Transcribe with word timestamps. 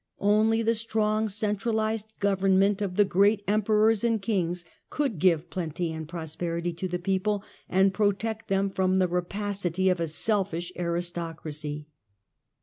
Only 0.17 0.63
the 0.63 0.73
strong 0.73 1.29
centralized 1.29 2.11
government 2.19 2.81
of 2.81 2.95
the 2.95 3.05
great 3.05 3.43
Emperors 3.47 4.03
and 4.03 4.19
kings 4.19 4.65
could 4.89 5.19
give 5.19 5.51
plenty 5.51 5.93
and 5.93 6.09
prosperity 6.09 6.73
to 6.73 6.87
the 6.87 6.97
people, 6.97 7.43
and 7.69 7.93
protect 7.93 8.47
them 8.47 8.71
from 8.71 8.95
the 8.95 9.07
rapacity 9.07 9.89
of 9.89 9.99
a 9.99 10.07
selfish 10.07 10.71
aristocracy. 10.75 11.85